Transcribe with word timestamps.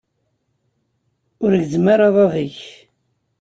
Ur 1.43 1.51
gezzem 1.59 1.85
ara 1.93 2.05
aḍad-ik. 2.09 2.57